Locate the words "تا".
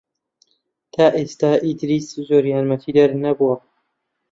0.93-1.05